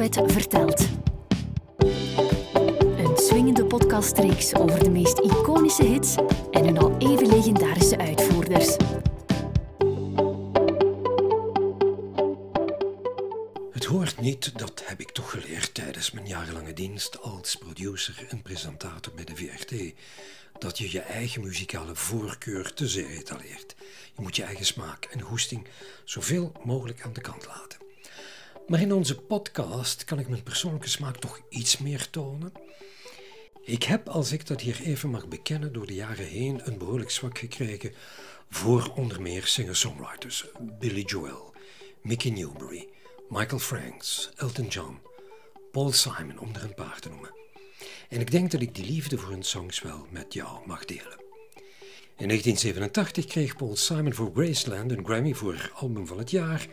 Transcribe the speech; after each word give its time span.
Vertelt. 0.00 0.88
Een 2.96 3.16
swingende 3.16 3.64
podcastreeks 3.64 4.54
over 4.54 4.84
de 4.84 4.90
meest 4.90 5.18
iconische 5.18 5.84
hits 5.84 6.14
en 6.50 6.64
hun 6.64 6.78
al 6.78 6.96
even 6.98 7.26
legendarische 7.26 7.98
uitvoerders. 7.98 8.76
Het 13.72 13.84
hoort 13.84 14.20
niet, 14.20 14.58
dat 14.58 14.82
heb 14.84 15.00
ik 15.00 15.10
toch 15.10 15.30
geleerd 15.30 15.74
tijdens 15.74 16.10
mijn 16.10 16.26
jarenlange 16.26 16.72
dienst 16.72 17.22
als 17.22 17.56
producer 17.56 18.26
en 18.28 18.42
presentator 18.42 19.12
bij 19.14 19.24
de 19.24 19.36
VRT, 19.36 19.94
dat 20.58 20.78
je 20.78 20.92
je 20.92 21.00
eigen 21.00 21.42
muzikale 21.42 21.94
voorkeur 21.94 22.74
te 22.74 22.88
zeer 22.88 23.10
etaleert. 23.10 23.74
Je 24.16 24.22
moet 24.22 24.36
je 24.36 24.42
eigen 24.42 24.66
smaak 24.66 25.04
en 25.04 25.20
goesting 25.20 25.66
zoveel 26.04 26.52
mogelijk 26.64 27.02
aan 27.02 27.12
de 27.12 27.20
kant 27.20 27.46
laten. 27.46 27.79
Maar 28.70 28.80
in 28.80 28.92
onze 28.92 29.20
podcast 29.20 30.04
kan 30.04 30.18
ik 30.18 30.28
mijn 30.28 30.42
persoonlijke 30.42 30.88
smaak 30.88 31.16
toch 31.16 31.40
iets 31.48 31.78
meer 31.78 32.10
tonen. 32.10 32.52
Ik 33.62 33.82
heb, 33.82 34.08
als 34.08 34.32
ik 34.32 34.46
dat 34.46 34.60
hier 34.60 34.80
even 34.80 35.10
mag 35.10 35.28
bekennen, 35.28 35.72
door 35.72 35.86
de 35.86 35.94
jaren 35.94 36.26
heen 36.26 36.60
een 36.64 36.78
behoorlijk 36.78 37.10
zwak 37.10 37.38
gekregen 37.38 37.92
voor 38.50 38.92
onder 38.96 39.22
meer 39.22 39.46
singer-songwriters 39.46 40.46
Billy 40.78 41.02
Joel, 41.02 41.54
Mickey 42.02 42.30
Newbury, 42.30 42.88
Michael 43.28 43.60
Franks, 43.60 44.30
Elton 44.36 44.66
John, 44.66 44.98
Paul 45.72 45.92
Simon, 45.92 46.38
om 46.38 46.54
er 46.54 46.62
een 46.62 46.74
paar 46.74 47.00
te 47.00 47.08
noemen. 47.08 47.34
En 48.08 48.20
ik 48.20 48.30
denk 48.30 48.50
dat 48.50 48.60
ik 48.60 48.74
die 48.74 48.86
liefde 48.86 49.18
voor 49.18 49.30
hun 49.30 49.42
songs 49.42 49.82
wel 49.82 50.06
met 50.10 50.34
jou 50.34 50.66
mag 50.66 50.84
delen. 50.84 51.19
In 52.20 52.28
1987 52.28 53.24
kreeg 53.24 53.56
Paul 53.56 53.76
Simon 53.76 54.14
voor 54.14 54.30
Graceland 54.34 54.90
een 54.90 55.04
Grammy 55.04 55.34
voor 55.34 55.72
Album 55.74 56.06
van 56.06 56.18
het 56.18 56.30
Jaar 56.30 56.66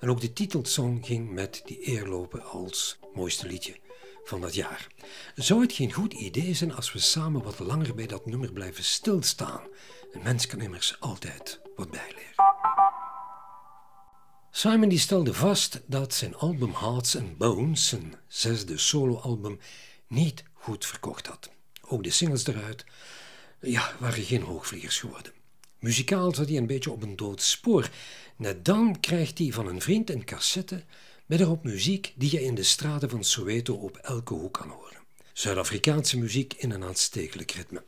en 0.00 0.10
ook 0.10 0.20
de 0.20 0.32
titelsong 0.32 1.06
ging 1.06 1.30
met 1.30 1.62
die 1.64 1.88
eer 1.88 2.06
lopen 2.06 2.44
als 2.44 2.98
mooiste 3.14 3.46
liedje 3.46 3.76
van 4.24 4.40
dat 4.40 4.54
jaar. 4.54 4.86
Zou 5.34 5.60
het 5.60 5.72
geen 5.72 5.92
goed 5.92 6.12
idee 6.12 6.54
zijn 6.54 6.74
als 6.74 6.92
we 6.92 6.98
samen 6.98 7.42
wat 7.42 7.58
langer 7.58 7.94
bij 7.94 8.06
dat 8.06 8.26
nummer 8.26 8.52
blijven 8.52 8.84
stilstaan? 8.84 9.60
Een 10.12 10.22
mens 10.22 10.46
kan 10.46 10.60
immers 10.60 11.00
altijd 11.00 11.60
wat 11.76 11.90
bijleren. 11.90 12.34
Simon 14.50 14.88
die 14.88 14.98
stelde 14.98 15.34
vast 15.34 15.80
dat 15.86 16.14
zijn 16.14 16.34
album 16.34 16.72
Hearts 16.74 17.16
and 17.16 17.38
Bones, 17.38 17.88
zijn 17.88 18.14
zesde 18.26 18.78
soloalbum, 18.78 19.58
niet 20.06 20.44
goed 20.52 20.86
verkocht 20.86 21.26
had. 21.26 21.50
Ook 21.88 22.02
de 22.02 22.10
singles 22.10 22.46
eruit 22.46 22.84
ja, 23.60 23.92
waren 23.98 24.22
geen 24.22 24.42
hoogvliegers 24.42 24.98
geworden. 24.98 25.32
Muzikaal 25.78 26.34
zat 26.34 26.48
hij 26.48 26.56
een 26.56 26.66
beetje 26.66 26.90
op 26.90 27.02
een 27.02 27.16
dood 27.16 27.42
spoor. 27.42 27.90
Net 28.36 28.64
dan 28.64 29.00
krijgt 29.00 29.38
hij 29.38 29.52
van 29.52 29.66
een 29.66 29.80
vriend 29.80 30.10
een 30.10 30.24
cassette 30.24 30.84
met 31.26 31.40
erop 31.40 31.64
muziek 31.64 32.12
die 32.16 32.30
je 32.30 32.42
in 32.42 32.54
de 32.54 32.62
straten 32.62 33.10
van 33.10 33.24
Soweto 33.24 33.74
op 33.74 33.96
elke 33.96 34.34
hoek 34.34 34.52
kan 34.52 34.68
horen. 34.68 35.02
Zuid-Afrikaanse 35.32 36.18
muziek 36.18 36.54
in 36.54 36.70
een 36.70 36.84
aanstekelijk 36.84 37.50
ritme. 37.50 37.82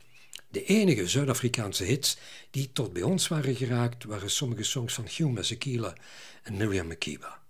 De 0.49 0.63
enige 0.63 1.07
Zuid-Afrikaanse 1.07 1.83
hits 1.83 2.17
die 2.51 2.69
tot 2.73 2.93
bij 2.93 3.01
ons 3.01 3.27
waren 3.27 3.55
geraakt 3.55 4.03
waren 4.03 4.31
sommige 4.31 4.63
songs 4.63 4.93
van 4.93 5.03
Hugh 5.03 5.33
Masekela 5.33 5.95
en 6.43 6.57
Miriam 6.57 6.87
Makeba. 6.87 7.41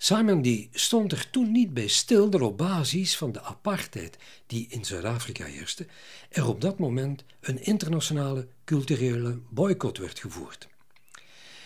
Simon 0.00 0.42
die 0.42 0.68
stond 0.72 1.12
er 1.12 1.30
toen 1.30 1.52
niet 1.52 1.74
bij 1.74 1.88
stil 1.88 2.30
dat 2.30 2.40
op 2.40 2.56
basis 2.58 3.16
van 3.16 3.32
de 3.32 3.42
apartheid 3.42 4.18
die 4.46 4.66
in 4.68 4.84
Zuid-Afrika 4.84 5.44
heerste, 5.44 5.86
er 6.28 6.48
op 6.48 6.60
dat 6.60 6.78
moment 6.78 7.24
een 7.40 7.64
internationale 7.64 8.48
culturele 8.64 9.40
boycott 9.50 9.98
werd 9.98 10.18
gevoerd. 10.18 10.68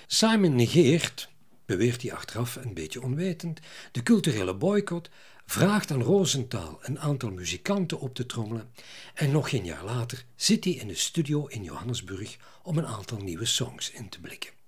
Simon 0.06 0.54
negeert, 0.54 1.28
beweert 1.66 2.02
hij 2.02 2.12
achteraf 2.12 2.56
een 2.56 2.74
beetje 2.74 3.02
onwetend, 3.02 3.60
de 3.92 4.02
culturele 4.02 4.54
boycott, 4.54 5.10
vraagt 5.46 5.90
aan 5.90 6.02
Rosenthal 6.02 6.78
een 6.82 7.00
aantal 7.00 7.30
muzikanten 7.30 8.00
op 8.00 8.14
te 8.14 8.26
trommelen 8.26 8.70
en 9.14 9.30
nog 9.30 9.48
geen 9.48 9.64
jaar 9.64 9.84
later 9.84 10.24
zit 10.36 10.64
hij 10.64 10.72
in 10.72 10.88
de 10.88 10.94
studio 10.94 11.46
in 11.46 11.62
Johannesburg 11.62 12.36
om 12.62 12.78
een 12.78 12.86
aantal 12.86 13.18
nieuwe 13.18 13.46
songs 13.46 13.90
in 13.90 14.08
te 14.08 14.20
blikken. 14.20 14.61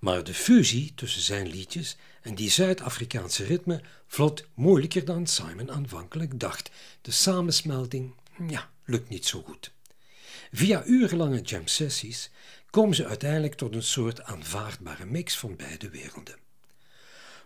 Maar 0.00 0.24
de 0.24 0.34
fusie 0.34 0.92
tussen 0.94 1.22
zijn 1.22 1.48
liedjes 1.48 1.96
en 2.22 2.34
die 2.34 2.50
Zuid-Afrikaanse 2.50 3.44
ritme 3.44 3.80
vlot 4.06 4.44
moeilijker 4.54 5.04
dan 5.04 5.26
Simon 5.26 5.70
aanvankelijk 5.70 6.40
dacht. 6.40 6.70
De 7.00 7.10
samensmelting, 7.10 8.14
ja, 8.48 8.70
lukt 8.84 9.08
niet 9.08 9.26
zo 9.26 9.42
goed. 9.42 9.72
Via 10.52 10.84
urenlange 10.84 11.40
jam 11.40 11.66
sessies 11.66 12.30
komen 12.70 12.96
ze 12.96 13.06
uiteindelijk 13.06 13.54
tot 13.54 13.74
een 13.74 13.82
soort 13.82 14.22
aanvaardbare 14.22 15.04
mix 15.04 15.36
van 15.38 15.56
beide 15.56 15.90
werelden. 15.90 16.36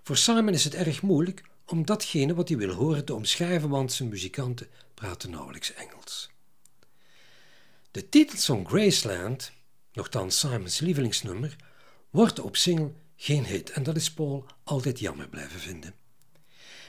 Voor 0.02 0.16
Simon 0.16 0.54
is 0.54 0.64
het 0.64 0.74
erg 0.74 1.02
moeilijk 1.02 1.42
om 1.66 1.86
datgene 1.86 2.34
wat 2.34 2.48
hij 2.48 2.58
wil 2.58 2.72
horen 2.74 3.04
te 3.04 3.14
omschrijven, 3.14 3.68
want 3.68 3.92
zijn 3.92 4.08
muzikanten 4.08 4.68
praten 4.94 5.30
nauwelijks 5.30 5.72
Engels. 5.72 6.30
De 7.90 8.08
titelsong 8.08 8.68
Graceland, 8.68 9.52
nogthans 9.92 10.38
Simons 10.38 10.80
lievelingsnummer, 10.80 11.56
wordt 12.14 12.40
op 12.40 12.56
single 12.56 12.92
geen 13.16 13.44
hit 13.44 13.70
en 13.70 13.82
dat 13.82 13.96
is 13.96 14.12
Paul 14.12 14.46
altijd 14.64 14.98
jammer 14.98 15.28
blijven 15.28 15.60
vinden. 15.60 15.94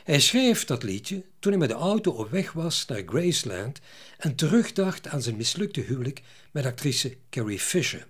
Hij 0.04 0.20
schreef 0.20 0.66
dat 0.66 0.84
liedje 0.84 1.26
toen 1.40 1.52
hij 1.52 1.60
met 1.60 1.70
de 1.70 1.76
auto 1.76 2.12
op 2.12 2.30
weg 2.30 2.52
was 2.52 2.86
naar 2.86 3.04
Graceland 3.06 3.80
en 4.18 4.36
terugdacht 4.36 5.08
aan 5.08 5.22
zijn 5.22 5.36
mislukte 5.36 5.82
huwelijk 5.82 6.22
met 6.52 6.66
actrice 6.66 7.18
Carrie 7.30 7.60
Fisher. 7.60 8.08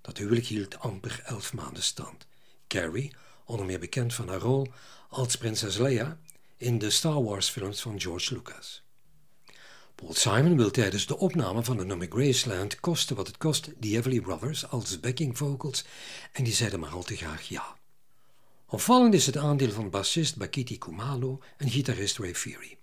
Dat 0.00 0.18
huwelijk 0.18 0.46
hield 0.46 0.78
amper 0.78 1.22
elf 1.24 1.52
maanden 1.52 1.82
stand. 1.82 2.26
Carrie, 2.68 3.12
onder 3.44 3.66
meer 3.66 3.80
bekend 3.80 4.14
van 4.14 4.28
haar 4.28 4.40
rol 4.40 4.66
als 5.08 5.36
prinses 5.36 5.76
Leia 5.76 6.18
in 6.56 6.78
de 6.78 6.90
Star 6.90 7.22
Wars 7.22 7.48
films 7.48 7.80
van 7.80 8.00
George 8.00 8.34
Lucas. 8.34 8.82
Paul 10.02 10.14
Simon 10.14 10.56
wil 10.56 10.70
tijdens 10.70 11.06
de 11.06 11.18
opname 11.18 11.64
van 11.64 11.76
de 11.76 11.84
nummer 11.84 12.06
Graceland 12.10 12.80
kosten 12.80 13.16
wat 13.16 13.26
het 13.26 13.36
kost 13.36 13.70
die 13.78 13.96
Everly 13.96 14.20
Brothers 14.20 14.68
als 14.68 15.00
backing 15.00 15.38
vocals 15.38 15.84
en 16.32 16.44
die 16.44 16.52
zeiden 16.52 16.80
maar 16.80 16.90
al 16.90 17.02
te 17.02 17.16
graag 17.16 17.42
ja. 17.42 17.76
Opvallend 18.66 19.14
is 19.14 19.26
het 19.26 19.36
aandeel 19.36 19.70
van 19.70 19.90
bassist 19.90 20.36
Bakiti 20.36 20.78
Kumalo 20.78 21.40
en 21.56 21.70
gitarist 21.70 22.18
Ray 22.18 22.34
Fury. 22.34 22.78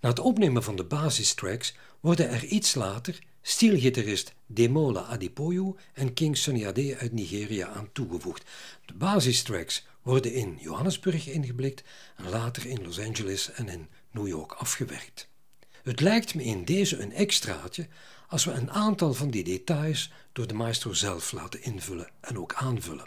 Na 0.00 0.08
het 0.08 0.18
opnemen 0.18 0.62
van 0.62 0.76
de 0.76 0.84
basistracks 0.84 1.74
worden 2.00 2.28
er 2.28 2.44
iets 2.44 2.74
later 2.74 3.18
stielgitarist 3.42 4.34
Demola 4.46 5.00
Adipoyu 5.00 5.74
en 5.92 6.14
King 6.14 6.36
Sunny 6.36 6.66
Ade 6.66 6.96
uit 6.96 7.12
Nigeria 7.12 7.68
aan 7.68 7.92
toegevoegd. 7.92 8.44
De 8.86 8.94
basistracks 8.94 9.86
worden 10.02 10.32
in 10.32 10.58
Johannesburg 10.60 11.28
ingeblikt 11.28 11.82
en 12.16 12.28
later 12.28 12.66
in 12.66 12.82
Los 12.84 12.98
Angeles 13.00 13.52
en 13.52 13.68
in 13.68 13.88
New 14.10 14.28
York 14.28 14.52
afgewerkt. 14.52 15.32
Het 15.84 16.00
lijkt 16.00 16.34
me 16.34 16.44
in 16.44 16.64
deze 16.64 17.02
een 17.02 17.12
extraatje 17.12 17.86
als 18.28 18.44
we 18.44 18.52
een 18.52 18.70
aantal 18.70 19.14
van 19.14 19.30
die 19.30 19.44
details 19.44 20.12
door 20.32 20.46
de 20.46 20.54
maestro 20.54 20.92
zelf 20.92 21.32
laten 21.32 21.62
invullen 21.62 22.08
en 22.20 22.38
ook 22.38 22.54
aanvullen. 22.54 23.06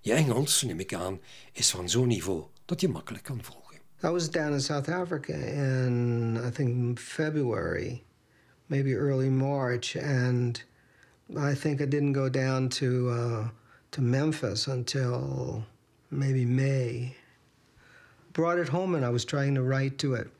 Je 0.00 0.12
Engels, 0.12 0.62
neem 0.62 0.80
ik 0.80 0.94
aan, 0.94 1.20
is 1.52 1.70
van 1.70 1.88
zo'n 1.88 2.06
niveau 2.06 2.44
dat 2.64 2.80
je 2.80 2.88
makkelijk 2.88 3.24
kan 3.24 3.40
volgen. 3.42 3.76
I 4.04 4.08
was 4.08 4.30
down 4.30 4.52
in 4.52 4.60
South 4.60 4.88
Africa 4.88 5.32
in, 5.32 6.38
I 6.46 6.50
think, 6.50 6.98
February, 6.98 8.02
maybe 8.66 8.90
early 8.94 9.28
March, 9.28 9.96
and 9.96 10.64
I 11.36 11.54
think 11.54 11.80
I 11.80 11.88
didn't 11.88 12.14
go 12.14 12.30
down 12.30 12.68
to, 12.68 12.86
uh, 12.86 13.48
to 13.88 14.02
Memphis 14.02 14.68
until 14.68 15.64
maybe 16.08 16.44
May. 16.44 17.16
Brought 18.32 18.60
it 18.60 18.68
home 18.68 18.96
and 18.96 19.04
I 19.04 19.10
was 19.10 19.24
trying 19.24 19.54
to 19.54 19.62
write 19.62 19.98
to 19.98 20.14
it. 20.14 20.30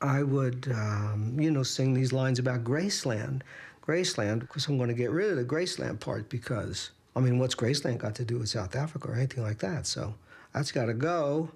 I 0.00 0.22
would, 0.22 0.72
um, 0.74 1.36
you 1.38 1.50
know, 1.50 1.62
sing 1.62 1.92
these 1.92 2.12
lines 2.12 2.38
about 2.38 2.64
Graceland. 2.64 3.42
Graceland, 3.86 4.40
because 4.40 4.66
I'm 4.66 4.76
going 4.76 4.88
to 4.88 4.94
get 4.94 5.10
rid 5.10 5.30
of 5.30 5.36
the 5.36 5.44
Graceland 5.44 6.00
part 6.00 6.28
because, 6.28 6.90
I 7.16 7.20
mean, 7.20 7.38
what's 7.38 7.54
Graceland 7.54 7.98
got 7.98 8.14
to 8.16 8.24
do 8.24 8.38
with 8.38 8.48
South 8.48 8.76
Africa 8.76 9.08
or 9.08 9.14
anything 9.14 9.42
like 9.42 9.58
that? 9.58 9.86
So 9.86 10.14
that's 10.54 10.72
got 10.72 10.86
to 10.86 10.94
go. 10.94 11.50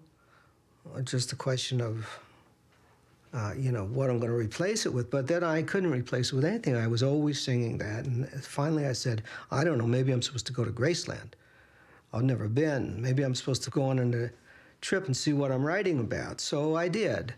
Just 1.04 1.32
a 1.32 1.36
question 1.36 1.80
of, 1.80 2.06
uh, 3.32 3.52
you 3.56 3.72
know, 3.72 3.84
what 3.84 4.10
I'm 4.10 4.18
going 4.18 4.30
to 4.30 4.36
replace 4.36 4.84
it 4.84 4.92
with. 4.92 5.10
But 5.10 5.26
then 5.26 5.42
I 5.42 5.62
couldn't 5.62 5.90
replace 5.90 6.32
it 6.32 6.36
with 6.36 6.44
anything. 6.44 6.76
I 6.76 6.86
was 6.86 7.02
always 7.02 7.40
singing 7.40 7.78
that. 7.78 8.04
And 8.04 8.28
finally 8.44 8.86
I 8.86 8.92
said, 8.92 9.22
I 9.50 9.64
don't 9.64 9.78
know, 9.78 9.86
maybe 9.86 10.12
I'm 10.12 10.22
supposed 10.22 10.46
to 10.46 10.52
go 10.52 10.64
to 10.64 10.70
Graceland. 10.70 11.32
I've 12.12 12.24
never 12.24 12.48
been. 12.48 13.00
Maybe 13.00 13.22
I'm 13.22 13.34
supposed 13.34 13.64
to 13.64 13.70
go 13.70 13.84
on 13.84 13.98
a 13.98 14.30
trip 14.80 15.06
and 15.06 15.16
see 15.16 15.32
what 15.32 15.50
I'm 15.50 15.64
writing 15.64 15.98
about. 15.98 16.40
So 16.40 16.76
I 16.76 16.88
did. 16.88 17.34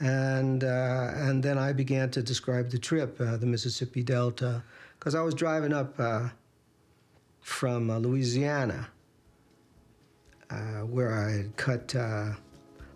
And, 0.00 0.62
uh, 0.62 1.10
and 1.14 1.42
then 1.42 1.58
I 1.58 1.72
began 1.72 2.10
to 2.10 2.22
describe 2.22 2.70
the 2.70 2.78
trip, 2.78 3.20
uh, 3.20 3.36
the 3.36 3.46
Mississippi 3.46 4.02
Delta, 4.02 4.62
because 4.98 5.14
I 5.14 5.22
was 5.22 5.34
driving 5.34 5.72
up 5.72 5.98
uh, 5.98 6.28
from 7.40 7.90
uh, 7.90 7.98
Louisiana, 7.98 8.88
uh, 10.50 10.82
where 10.82 11.12
I 11.12 11.30
had 11.32 11.56
cut 11.56 11.94
uh, 11.96 12.30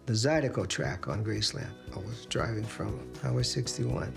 the 0.06 0.12
Zydeco 0.12 0.68
track 0.68 1.08
on 1.08 1.24
Graceland. 1.24 1.72
I 1.94 1.98
was 1.98 2.26
driving 2.26 2.64
from 2.64 3.00
Highway 3.22 3.42
61. 3.42 4.12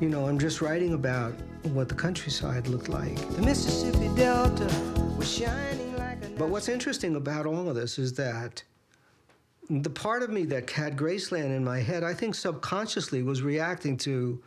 You 0.00 0.08
know, 0.08 0.26
I'm 0.26 0.38
just 0.38 0.60
writing 0.60 0.94
about 0.94 1.32
what 1.62 1.88
the 1.88 1.94
countryside 1.94 2.66
looked 2.66 2.88
like. 2.88 3.16
The 3.36 3.42
Mississippi 3.42 4.10
Delta 4.16 4.66
was 5.16 5.32
shining 5.32 5.96
like 5.96 6.24
a... 6.24 6.28
But 6.30 6.48
what's 6.48 6.68
interesting 6.68 7.16
about 7.16 7.46
all 7.46 7.68
of 7.68 7.74
this 7.74 7.98
is 7.98 8.12
that 8.14 8.62
the 9.70 9.90
part 9.90 10.22
of 10.22 10.30
me 10.30 10.44
that 10.46 10.68
had 10.70 10.96
Graceland 10.96 11.56
in 11.56 11.64
my 11.64 11.80
head, 11.80 12.04
I 12.04 12.14
think 12.14 12.34
subconsciously 12.34 13.22
was 13.22 13.42
reacting 13.42 13.96
to 13.98 14.42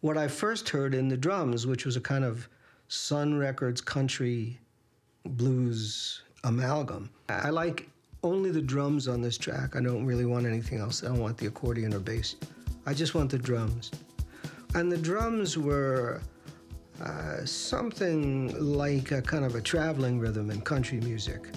what 0.00 0.16
I 0.16 0.28
first 0.28 0.68
heard 0.68 0.94
in 0.94 1.08
the 1.08 1.16
drums, 1.16 1.66
which 1.66 1.84
was 1.84 1.96
a 1.96 2.00
kind 2.00 2.24
of 2.24 2.48
Sun 2.88 3.38
Records 3.38 3.80
country 3.80 4.58
blues 5.24 6.22
amalgam. 6.44 7.10
I 7.28 7.50
like 7.50 7.88
only 8.22 8.50
the 8.50 8.62
drums 8.62 9.08
on 9.08 9.22
this 9.22 9.38
track. 9.38 9.76
I 9.76 9.80
don't 9.80 10.04
really 10.04 10.26
want 10.26 10.46
anything 10.46 10.78
else. 10.78 11.04
I 11.04 11.08
don't 11.08 11.20
want 11.20 11.38
the 11.38 11.46
accordion 11.46 11.94
or 11.94 12.00
bass. 12.00 12.36
I 12.86 12.94
just 12.94 13.14
want 13.14 13.30
the 13.30 13.38
drums. 13.38 13.90
And 14.74 14.90
the 14.90 14.98
drums 14.98 15.58
were 15.58 16.20
uh, 17.02 17.44
something 17.44 18.54
like 18.58 19.12
a 19.12 19.22
kind 19.22 19.44
of 19.44 19.54
a 19.54 19.60
traveling 19.60 20.18
rhythm 20.18 20.50
in 20.50 20.60
country 20.60 21.00
music. 21.00 21.48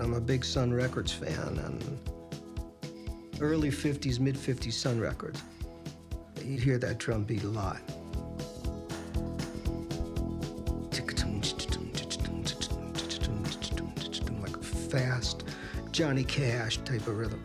I'm 0.00 0.14
a 0.14 0.20
big 0.20 0.44
Sun 0.44 0.72
Records 0.72 1.12
fan 1.12 1.58
and 1.64 1.98
early 3.40 3.70
50s, 3.70 4.18
mid 4.18 4.34
50s 4.34 4.72
Sun 4.72 5.00
Records. 5.00 5.42
You'd 6.44 6.60
hear 6.60 6.78
that 6.78 6.98
drum 6.98 7.24
beat 7.24 7.44
a 7.44 7.48
lot. 7.48 7.80
Like 14.40 14.56
a 14.56 14.60
fast 14.60 15.44
Johnny 15.92 16.24
Cash 16.24 16.78
type 16.78 17.06
of 17.06 17.16
rhythm. 17.16 17.42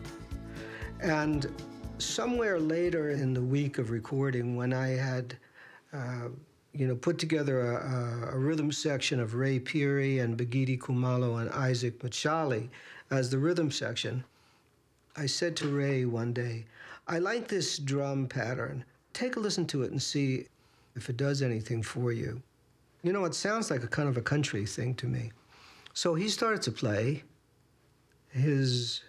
And 1.00 1.50
somewhere 1.98 2.58
later 2.58 3.10
in 3.10 3.32
the 3.32 3.40
week 3.40 3.78
of 3.78 3.90
recording, 3.90 4.56
when 4.56 4.72
I 4.72 4.88
had 4.88 5.36
uh, 5.92 6.28
you 6.72 6.86
know, 6.86 6.94
put 6.94 7.18
together 7.18 7.72
a, 7.72 8.34
a, 8.34 8.38
rhythm 8.38 8.70
section 8.70 9.18
of 9.18 9.34
Ray 9.34 9.58
Peary 9.58 10.20
and 10.20 10.38
Bagiti 10.38 10.78
Kumalo 10.78 11.40
and 11.40 11.50
Isaac 11.50 11.98
Machali 12.00 12.68
as 13.10 13.30
the 13.30 13.38
rhythm 13.38 13.70
section. 13.70 14.24
I 15.16 15.26
said 15.26 15.56
to 15.56 15.68
Ray 15.68 16.04
one 16.04 16.32
day, 16.32 16.66
I 17.08 17.18
like 17.18 17.48
this 17.48 17.78
drum 17.78 18.28
pattern. 18.28 18.84
Take 19.12 19.36
a 19.36 19.40
listen 19.40 19.66
to 19.66 19.82
it 19.82 19.90
and 19.90 20.00
see 20.00 20.46
if 20.94 21.10
it 21.10 21.16
does 21.16 21.42
anything 21.42 21.82
for 21.82 22.12
you. 22.12 22.40
You 23.02 23.12
know, 23.12 23.24
it 23.24 23.34
sounds 23.34 23.70
like 23.70 23.82
a 23.82 23.88
kind 23.88 24.08
of 24.08 24.16
a 24.16 24.22
country 24.22 24.64
thing 24.64 24.94
to 24.96 25.06
me. 25.06 25.32
So 25.92 26.14
he 26.14 26.28
started 26.28 26.62
to 26.62 26.72
play 26.72 27.24
his 28.28 29.02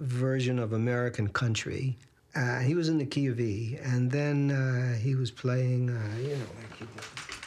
version 0.00 0.58
of 0.58 0.72
American 0.72 1.28
country 1.28 1.96
uh, 2.34 2.60
he 2.60 2.74
was 2.74 2.88
in 2.88 2.98
the 2.98 3.06
key 3.06 3.26
of 3.26 3.40
E, 3.40 3.78
and 3.82 4.10
then 4.10 4.50
uh, 4.50 4.98
he 4.98 5.14
was 5.14 5.30
playing, 5.30 5.90
uh, 5.90 6.16
you 6.20 6.36
know, 6.36 6.46
like 6.56 6.78
did, 6.78 6.88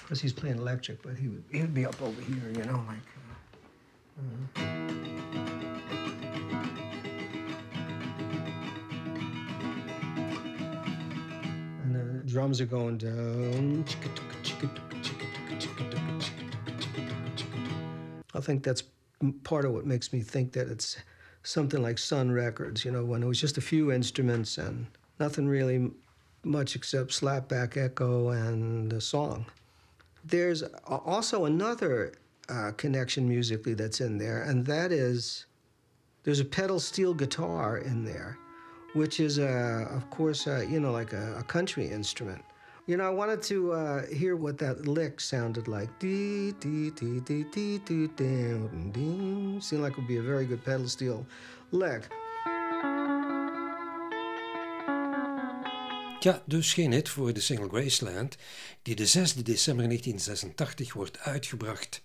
because 0.01 0.19
he's 0.19 0.33
playing 0.33 0.57
electric, 0.57 1.01
but 1.01 1.15
he 1.15 1.27
would, 1.27 1.43
he 1.51 1.61
would 1.61 1.73
be 1.73 1.85
up 1.85 2.01
over 2.01 2.21
here, 2.21 2.51
you 2.55 2.63
know, 2.65 2.83
like. 2.87 2.97
Uh, 4.17 4.61
and 11.83 11.95
the 11.95 12.23
drums 12.29 12.59
are 12.59 12.65
going 12.65 12.97
down. 12.97 13.85
I 18.33 18.39
think 18.39 18.63
that's 18.63 18.83
part 19.43 19.65
of 19.65 19.71
what 19.71 19.85
makes 19.85 20.11
me 20.11 20.21
think 20.21 20.53
that 20.53 20.67
it's 20.67 20.97
something 21.43 21.81
like 21.81 21.97
Sun 21.97 22.31
Records, 22.31 22.85
you 22.85 22.91
know, 22.91 23.03
when 23.03 23.23
it 23.23 23.27
was 23.27 23.39
just 23.39 23.57
a 23.57 23.61
few 23.61 23.91
instruments 23.91 24.57
and 24.57 24.87
nothing 25.19 25.47
really 25.47 25.91
much 26.43 26.75
except 26.75 27.11
slapback 27.11 27.77
echo 27.77 28.29
and 28.29 28.93
a 28.93 29.01
song. 29.01 29.45
There's 30.23 30.63
also 30.87 31.45
another 31.45 32.13
uh, 32.49 32.71
connection 32.77 33.27
musically 33.27 33.73
that's 33.73 34.01
in 34.01 34.17
there, 34.17 34.43
and 34.43 34.65
that 34.65 34.91
is 34.91 35.45
there's 36.23 36.39
a 36.39 36.45
pedal 36.45 36.79
steel 36.79 37.13
guitar 37.13 37.77
in 37.79 38.03
there, 38.03 38.37
which 38.93 39.19
is, 39.19 39.39
a, 39.39 39.87
of 39.91 40.09
course, 40.11 40.45
a, 40.47 40.65
you 40.67 40.79
know, 40.79 40.91
like 40.91 41.13
a, 41.13 41.37
a 41.39 41.43
country 41.43 41.87
instrument. 41.87 42.43
You 42.85 42.97
know, 42.97 43.05
I 43.05 43.13
wanted 43.13 43.41
to 43.43 43.73
uh, 43.73 44.05
hear 44.07 44.35
what 44.35 44.57
that 44.57 44.87
lick 44.87 45.19
sounded 45.19 45.67
like. 45.67 45.89
Dee, 45.99 46.53
dee, 46.59 46.91
dee, 46.93 47.45
dee, 47.51 47.79
dee, 47.85 48.09
dee. 48.15 49.59
Seemed 49.59 49.83
like 49.83 49.91
it 49.91 49.97
would 49.97 50.07
be 50.07 50.17
a 50.17 50.23
very 50.23 50.45
good 50.45 50.63
pedal 50.63 50.87
steel 50.87 51.25
lick. 51.69 52.07
Ja, 56.19 56.43
dus 56.45 56.73
geen 56.73 56.91
hit 56.91 57.09
voor 57.09 57.33
de 57.33 57.41
single 57.41 57.69
Graceland, 57.69 58.37
die 58.81 58.95
de 58.95 59.05
6 59.05 59.33
december 59.33 59.85
1986 59.85 60.93
wordt 60.93 61.19
uitgebracht. 61.19 62.01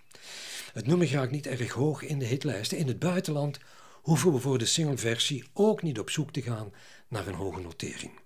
Het 0.72 0.86
nummer 0.86 1.06
gaat 1.06 1.30
niet 1.30 1.46
erg 1.46 1.72
hoog 1.72 2.02
in 2.02 2.18
de 2.18 2.24
hitlijsten. 2.24 2.78
In 2.78 2.86
het 2.86 2.98
buitenland 2.98 3.58
hoeven 4.02 4.32
we 4.32 4.38
voor 4.38 4.58
de 4.58 4.66
singleversie 4.66 5.44
ook 5.52 5.82
niet 5.82 5.98
op 5.98 6.10
zoek 6.10 6.32
te 6.32 6.42
gaan 6.42 6.72
naar 7.08 7.26
een 7.26 7.34
hoge 7.34 7.60
notering. 7.60 8.25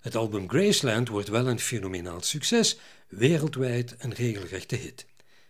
Het 0.00 0.16
album 0.16 0.48
Graceland 0.48 1.08
wordt 1.08 1.28
wel 1.28 1.48
een 1.48 1.60
fenomenaal 1.60 2.22
succes, 2.22 2.78
wereldwijd 3.08 3.94
een 3.98 4.14
regelrechte 4.14 4.76
hit. 4.76 5.06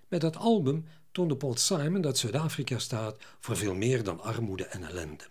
Met 0.09 0.21
dat 0.21 0.37
album 0.37 0.87
toonde 1.13 1.37
Paul 1.37 1.57
Simon 1.57 2.01
dat 2.01 2.19
Zuid-Afrika 2.19 2.79
staat 2.79 3.17
voor 3.41 3.57
veel 3.57 3.75
meer 3.75 4.03
dan 4.03 4.21
armoede 4.21 4.65
en 4.65 4.85
ellende. 4.85 5.25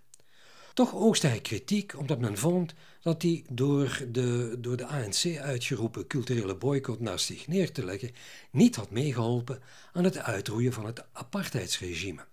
Toch 0.73 0.95
oogste 0.95 1.27
hij 1.27 1.39
kritiek 1.39 1.97
omdat 1.97 2.19
men 2.19 2.37
vond 2.37 2.73
dat 3.01 3.21
hij 3.21 3.43
door 3.49 4.01
de, 4.11 4.55
door 4.59 4.77
de 4.77 4.85
ANC 4.85 5.37
uitgeroepen 5.37 6.07
culturele 6.07 6.55
boycott 6.55 6.99
naast 6.99 7.25
zich 7.25 7.47
neer 7.47 7.71
te 7.71 7.85
leggen 7.85 8.11
niet 8.51 8.75
had 8.75 8.91
meegeholpen 8.91 9.61
aan 9.93 10.03
het 10.03 10.17
uitroeien 10.17 10.73
van 10.73 10.85
het 10.85 11.05
apartheidsregime. 11.11 12.25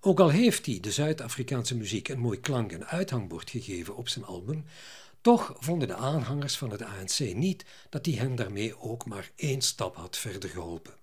Ook 0.00 0.20
al 0.20 0.30
heeft 0.30 0.66
hij 0.66 0.80
de 0.80 0.90
Zuid-Afrikaanse 0.90 1.76
muziek 1.76 2.08
een 2.08 2.18
mooi 2.18 2.40
klank 2.40 2.72
en 2.72 2.86
uithangbord 2.86 3.50
gegeven 3.50 3.96
op 3.96 4.08
zijn 4.08 4.24
album, 4.24 4.64
toch 5.24 5.54
vonden 5.58 5.88
de 5.88 5.94
aanhangers 5.94 6.56
van 6.56 6.70
het 6.70 6.82
ANC 6.82 7.18
niet 7.18 7.64
dat 7.88 8.06
hij 8.06 8.14
hen 8.14 8.34
daarmee 8.34 8.80
ook 8.80 9.06
maar 9.06 9.30
één 9.36 9.62
stap 9.62 9.96
had 9.96 10.16
verder 10.16 10.50
geholpen. 10.50 10.94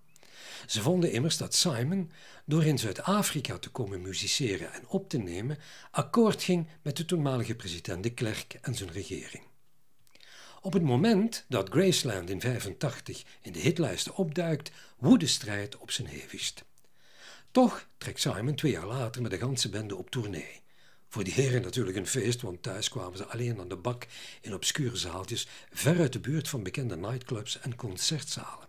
Ze 0.65 0.81
vonden 0.81 1.11
immers 1.11 1.37
dat 1.37 1.55
Simon, 1.55 2.11
door 2.45 2.65
in 2.65 2.77
Zuid-Afrika 2.77 3.57
te 3.57 3.69
komen 3.69 4.01
musiceren 4.01 4.73
en 4.73 4.87
op 4.87 5.09
te 5.09 5.17
nemen, 5.17 5.57
akkoord 5.91 6.43
ging 6.43 6.67
met 6.81 6.97
de 6.97 7.05
toenmalige 7.05 7.55
president 7.55 8.03
de 8.03 8.09
Klerk 8.09 8.53
en 8.61 8.75
zijn 8.75 8.91
regering. 8.91 9.43
Op 10.61 10.73
het 10.73 10.83
moment 10.83 11.45
dat 11.47 11.69
Graceland 11.69 12.29
in 12.29 12.41
85 12.41 13.23
in 13.41 13.51
de 13.51 13.59
hitlijsten 13.59 14.15
opduikt, 14.15 14.71
woedt 14.97 15.29
strijd 15.29 15.77
op 15.77 15.91
zijn 15.91 16.07
hevigst. 16.07 16.63
Toch 17.51 17.87
trekt 17.97 18.19
Simon 18.19 18.55
twee 18.55 18.71
jaar 18.71 18.87
later 18.87 19.21
met 19.21 19.31
de 19.31 19.37
ganse 19.37 19.69
bende 19.69 19.95
op 19.95 20.09
tournee. 20.09 20.61
Voor 21.11 21.23
die 21.23 21.33
heren 21.33 21.61
natuurlijk 21.61 21.97
een 21.97 22.07
feest, 22.07 22.41
want 22.41 22.63
thuis 22.63 22.89
kwamen 22.89 23.17
ze 23.17 23.25
alleen 23.25 23.59
aan 23.59 23.67
de 23.67 23.75
bak 23.75 24.07
in 24.41 24.53
obscure 24.53 24.95
zaaltjes 24.95 25.47
ver 25.71 25.99
uit 25.99 26.13
de 26.13 26.19
buurt 26.19 26.49
van 26.49 26.63
bekende 26.63 26.95
nightclubs 26.95 27.59
en 27.59 27.75
concertzalen. 27.75 28.67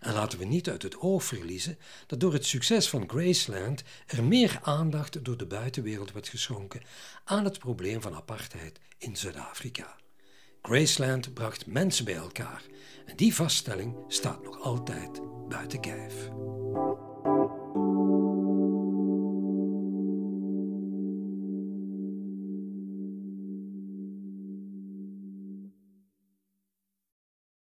En 0.00 0.12
laten 0.12 0.38
we 0.38 0.44
niet 0.44 0.68
uit 0.68 0.82
het 0.82 1.00
oog 1.00 1.24
verliezen 1.24 1.78
dat 2.06 2.20
door 2.20 2.32
het 2.32 2.46
succes 2.46 2.88
van 2.88 3.08
Graceland 3.08 3.82
er 4.06 4.24
meer 4.24 4.58
aandacht 4.62 5.24
door 5.24 5.36
de 5.36 5.46
buitenwereld 5.46 6.12
werd 6.12 6.28
geschonken 6.28 6.82
aan 7.24 7.44
het 7.44 7.58
probleem 7.58 8.02
van 8.02 8.14
apartheid 8.14 8.78
in 8.98 9.16
Zuid-Afrika. 9.16 9.96
Graceland 10.62 11.34
bracht 11.34 11.66
mensen 11.66 12.04
bij 12.04 12.16
elkaar 12.16 12.62
en 13.06 13.16
die 13.16 13.34
vaststelling 13.34 13.96
staat 14.08 14.42
nog 14.42 14.60
altijd 14.60 15.20
buiten 15.48 15.80
kijf. 15.80 16.14